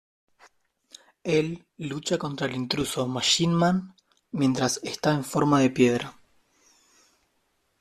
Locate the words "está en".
4.81-5.23